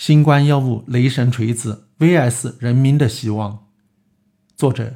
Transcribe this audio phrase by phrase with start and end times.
[0.00, 3.66] 新冠药物雷神锤子 vs 人民的希望。
[4.56, 4.94] 作者：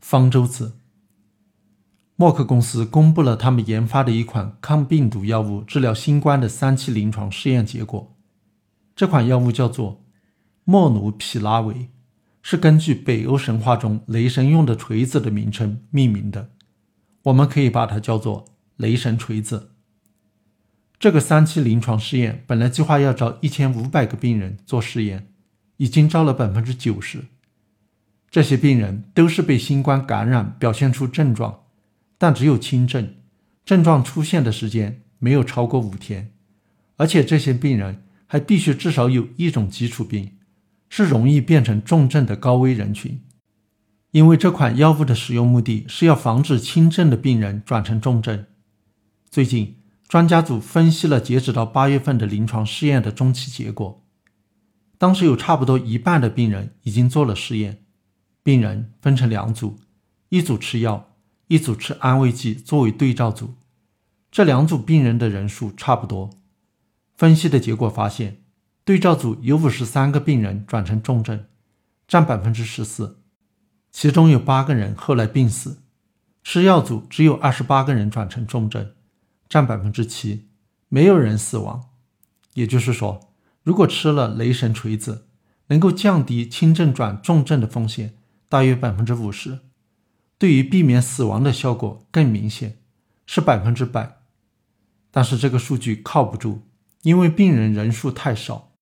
[0.00, 0.78] 方舟子。
[2.16, 8.16] 默克公司公布了他们研发的一款抗病毒药物治疗新冠的三期临床试验结果。
[8.96, 10.02] 这款药物叫做
[10.64, 11.90] 莫努匹拉韦，
[12.40, 16.52] 是根据北欧神话中雷神用的锤子的名称命名的。
[17.24, 19.72] 我们可以把它叫做雷神锤子。
[20.98, 25.28] 这个三期临床试验本来计划要招一千五百个病人做试验，
[25.76, 27.26] 已经招了百分之九十。
[28.28, 31.66] 这些病人都是被新冠感染，表现出症状。
[32.18, 33.14] 但只有轻症，
[33.64, 36.32] 症状出现的时间没有超过五天，
[36.96, 40.32] 而且这些病人还必须至少有一种基础病，
[40.88, 43.22] 是容易变成重症的高危人群。
[44.10, 48.46] 因为这款药物的使用目的是要防止轻症的病人转成重症。
[49.30, 49.76] 最近，
[50.08, 54.02] 专家组分析了截止到八月份的临床试验的中期结果，
[54.96, 57.84] 当时有差不多一半的病人已经做了试验，
[58.42, 59.78] 病人分成两组，
[60.30, 61.04] 一组吃药。
[61.50, 63.54] 一组吃安慰剂作为对照组，
[64.30, 66.28] 这两组病人的人数差不多。
[67.16, 68.42] 分析的结果发现，
[68.84, 71.46] 对照组有五十三个病人转成重症，
[72.06, 73.22] 占百分之十四，
[73.90, 75.78] 其中有八个人后来病死；
[76.44, 78.90] 吃药组只有二十八个人转成重症，
[79.48, 80.48] 占百分之七，
[80.88, 81.90] 没有人死亡。
[82.54, 83.32] 也就是说，
[83.62, 85.28] 如果吃了雷神锤子，
[85.68, 88.16] 能够降低轻症转重症的风险
[88.48, 89.60] 大约百分之五十。
[90.38, 92.78] 对于避免死亡的效果更明显，
[93.26, 94.20] 是百分之百。
[95.10, 96.62] 但是这个数据靠不住，
[97.02, 98.72] 因为病人人数太少。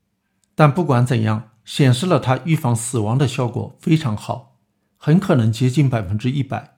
[0.54, 4.58] 但不管怎样，显示了它预防死亡的效果非常好，
[4.96, 6.76] 很可能接近百分之一百。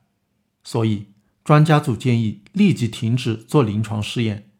[0.65, 1.08] 所以
[1.49, 4.51] 专家组建议立即停止做临床试验，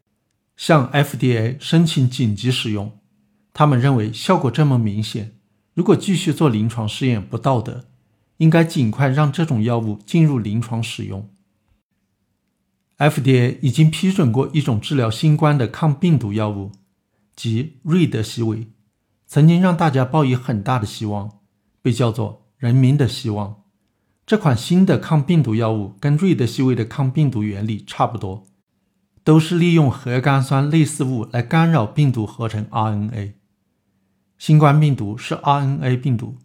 [0.57, 2.97] 向 FDA 申请紧急使用。
[3.53, 5.37] 他们认为效果这么明显，
[5.75, 7.85] 如果继续做临床试验不道德。
[8.37, 11.29] 应该尽快让这种药物进入临床使用。
[12.97, 16.71] FDA 已经批准过一种治疗新冠的抗病毒药物，
[17.35, 18.67] 即瑞德西韦，
[19.27, 21.41] 曾经让大家抱以很大的希望，
[21.83, 23.61] 被叫做“人民的希望”。
[24.29, 28.45] 这款新的抗病毒药物跟瑞德西韦的抗病毒原理差不多，
[29.23, 33.33] 都是利用核苷酸类似物来干扰病毒合成 RNA。
[34.37, 36.37] 新冠病毒是 RNA 病毒，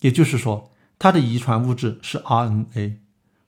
[0.00, 0.70] 也就是说。
[0.98, 2.96] 它的遗传物质是 RNA，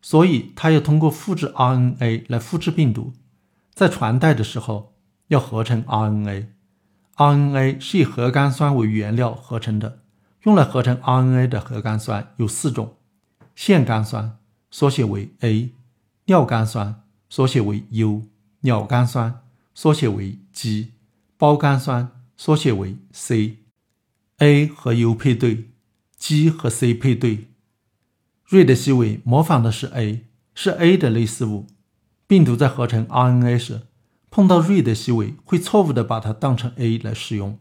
[0.00, 3.12] 所以它要通过复制 RNA 来复制病毒，
[3.74, 4.94] 在传代的时候
[5.26, 6.46] 要合成 RNA。
[7.16, 9.98] RNA 是以核苷酸为原料合成的，
[10.44, 12.96] 用来合成 RNA 的核苷酸有四种：
[13.54, 14.38] 腺苷酸
[14.70, 15.70] 缩写为 A，
[16.26, 18.22] 尿苷酸缩写为 U，
[18.60, 19.42] 鸟苷酸
[19.74, 20.92] 缩写为 G，
[21.36, 23.58] 胞苷酸缩写为 C。
[24.38, 25.68] A 和 U 配对。
[26.24, 27.48] G 和 C 配对，
[28.46, 30.24] 瑞德西韦模仿的是 A，
[30.54, 31.66] 是 A 的类似物。
[32.28, 33.88] 病毒在合成 RNA 时，
[34.30, 37.58] 碰到瑞德西韦会错误的把它当成 A 来使用。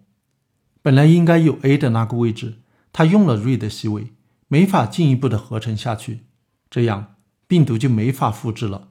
[0.84, 2.60] 本来应该有 A 的那个位置，
[2.94, 4.14] 它用了瑞德西韦，
[4.52, 6.26] 没法进一步的合成下去，
[6.70, 7.16] 这样
[7.48, 8.90] 病毒就没法复制了。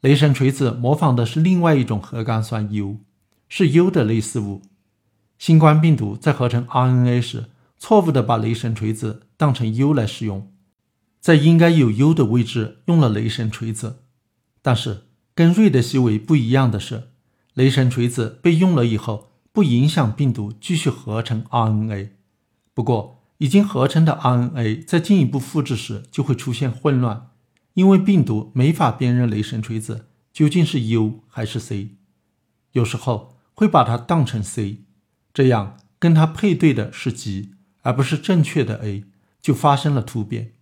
[0.00, 2.98] 雷神锤子模仿的是另外一种核苷酸 U，
[3.48, 4.62] 是 U 的类似物。
[5.38, 7.50] 新冠病毒在合成 RNA 时。
[7.78, 10.52] 错误的把雷神锤子当成 U 来使用，
[11.18, 14.00] 在应该有 U 的位置用了雷神锤子。
[14.60, 17.12] 但是跟瑞德西韦不一样的是，
[17.54, 22.10] 雷神锤子被用了以后，不影响病毒继续合成 RNA。
[22.74, 27.30] 不过，已经合成的 RNA 在进一步复制时就会出现混乱，
[27.74, 31.96] 因为病毒没法辨认雷神锤子究竟是 U 还是 C，
[32.72, 34.84] 有时候会把它当成 C，
[35.34, 37.50] 这样跟它配对的是 G。
[37.82, 39.04] 而不是正确的 A
[39.40, 40.52] 就发生了突变，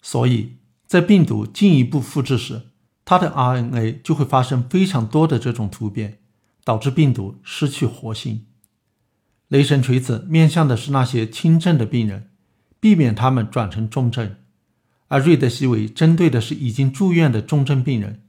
[0.00, 2.68] 所以在病毒进一步复制时，
[3.04, 6.20] 它的 RNA 就会发生非常多的这种突变，
[6.62, 8.46] 导致病毒失去活性。
[9.52, 12.30] 雷神锤子面向的是那些轻症的病人，
[12.80, 14.36] 避免他们转成重症；
[15.08, 18.22] 而瑞德西韦针对的是已经住院的重症病人。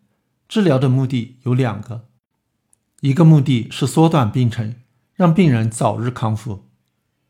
[0.50, 2.10] 治疗的目的有两个，
[3.00, 4.76] 一个目的是缩短病程，
[5.14, 6.66] 让病人早日康复。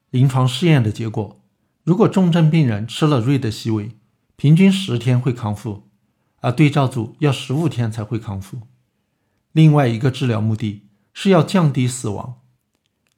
[0.10, 1.44] 临床试验的结果，
[1.84, 3.92] 如果重症病人吃了瑞德西韦，
[4.36, 5.92] 平均十天会康复，
[6.40, 8.58] 而对照组要十五天才会康复。
[9.52, 12.40] 另外一个治疗目的是要降低死亡。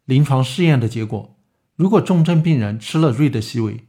[0.05, 1.37] 临床试验的结果，
[1.75, 3.85] 如果重症病人吃了瑞德西韦，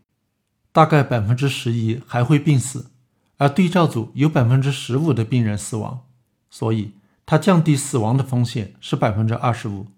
[0.72, 2.90] 大概百分之十一还会病死，
[3.36, 6.06] 而对照组有百分之十五的病人死亡，
[6.50, 6.92] 所以
[7.24, 9.88] 它降低死亡的风险是百分之二十五。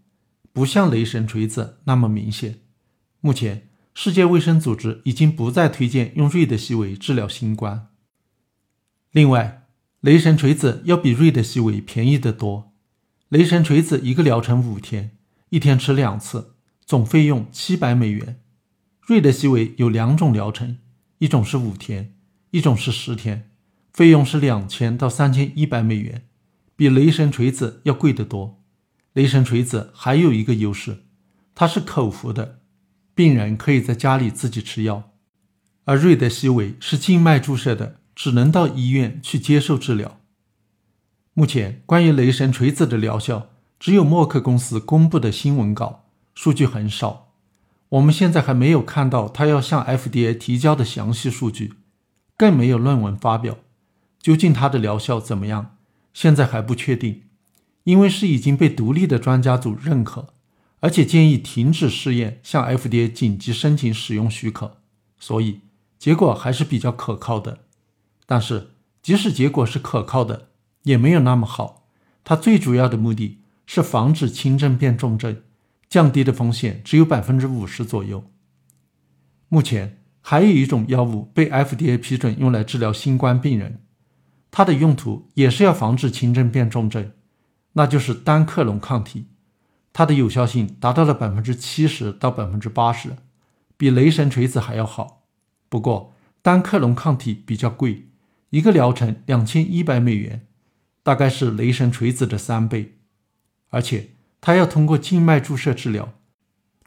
[0.53, 2.61] 不像雷神锤子那么明显。
[3.21, 7.89] 目前，世界卫生组织已经不再推荐用瑞德西韦治疗新冠。
[9.13, 9.67] 另外，
[10.01, 12.73] 雷神锤子要比瑞德西韦便宜得多。
[13.29, 15.18] 雷神锤子一个疗程五天，
[15.51, 16.55] 一天吃两次，
[16.85, 18.41] 总费用七百美元。
[19.01, 20.79] 瑞德西韦有两种疗程，
[21.19, 22.15] 一种是五天，
[22.51, 23.51] 一种是十天，
[23.93, 26.27] 费用是两千到三千一百美元，
[26.77, 28.63] 比雷神锤子要贵得多。
[29.13, 31.05] 雷神锤子还有一个优势，
[31.55, 32.61] 它是口服的，
[33.15, 35.11] 病人可以在家里自己吃药；
[35.85, 37.97] 而瑞德西韦是静脉注射的。
[38.19, 40.19] 只能到医院去接受治疗。
[41.35, 46.05] 目前，关于雷神锤子的疗效，只有默克公司公布的新闻稿，
[46.35, 47.29] 数据很少。
[47.91, 51.75] 我们现在还没有看到他要向 FDA 提交的详细数据，
[52.37, 53.59] 更没有论文发表。
[54.21, 55.77] 究竟它的疗效怎么样，
[56.13, 57.23] 现在还不确定，
[57.85, 60.35] 因为是已经被独立的专家组认可，
[60.81, 64.79] 而且建议停止试验，向 FDA 紧急申请使用许可，
[65.19, 65.61] 所以
[65.99, 67.61] 结果还是比较可靠的。
[68.27, 70.49] 但是，即使结果是可靠的，
[70.83, 71.87] 也没有那么好。
[72.25, 73.39] 它最主要的目的
[73.71, 75.43] 是防止轻症变重症，
[75.91, 78.25] 降低的风险只有百分之五十左右。
[79.51, 83.83] 目前还有一种药物被 FDA 批准用来治疗新冠病人，
[84.51, 87.13] 它的用途也是要防止轻症变重症，
[87.75, 89.27] 那就是单克隆抗体。
[89.93, 93.17] 它的有效性达到了百分之七十到百分之八十，
[93.77, 95.27] 比雷神锤子还要好。
[95.69, 98.09] 不过，单克隆抗体比较贵。
[98.49, 100.47] 一个疗程两千一百美元，
[101.03, 102.95] 大概是雷神锤子的三倍，
[103.69, 104.11] 而且
[104.41, 106.15] 它要通过静脉注射治疗，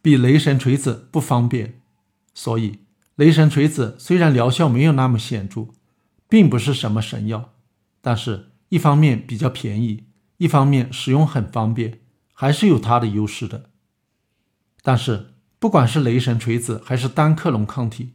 [0.02, 1.82] 比雷神锤子不方便。
[2.34, 2.80] 所以，
[3.16, 5.68] 雷神锤子虽然疗效没有那么显著，
[6.30, 7.54] 并不是什么神药，
[8.02, 10.06] 但是一方面比较便宜，
[10.38, 12.00] 一方面使用很方便，
[12.34, 13.70] 还是有它的优势的。
[14.82, 18.14] 但是，不管是雷神锤子还是单克隆抗体。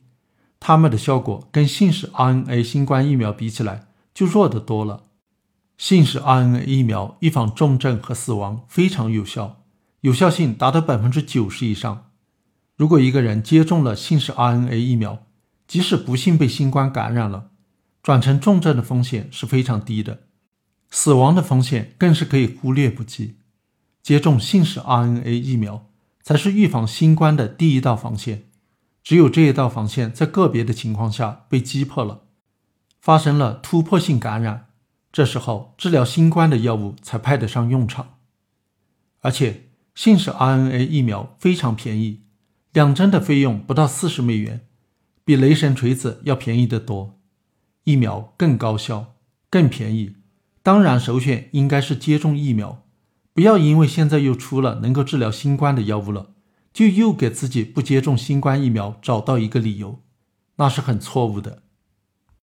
[0.59, 5.05] 它们的效果跟信使 RNA 新冠疫苗比起来就弱得多了。
[5.79, 9.63] 信使 RNA 疫苗预防重症和死亡非常有效，
[10.01, 12.11] 有效性达到百分之九十以上。
[12.77, 15.27] 如果一个人接种了信使 RNA 疫苗，
[15.67, 17.51] 即使不幸被新冠感染了，
[18.03, 20.21] 转成重症的风险是非常低的，
[20.91, 23.37] 死亡的风险更是可以忽略不计。
[24.03, 25.91] 接种信使 RNA 疫苗
[26.23, 28.45] 才是预防新冠的第一道防线。
[29.03, 32.23] 只有这一道防线在个别的情况下被击破了，
[33.01, 34.66] 发生了突破性感染，
[35.17, 38.19] 这时候治疗新冠的药物才派得上用场。
[39.21, 42.21] 而且信使 RNA 疫苗非常便宜，
[42.75, 44.67] 两针的费用不到四十美元，
[45.25, 47.19] 比雷神锤子要便宜得多。
[47.85, 49.15] 疫苗更高效、
[49.49, 50.17] 更便宜，
[50.63, 52.83] 当然首选应该是接种疫苗，
[53.33, 56.33] 不要因为现在又出了能够治疗新冠的药物了。
[56.75, 60.03] 就又给自己不接种新冠疫苗找到一个理由，
[60.57, 61.63] 那是很错误的。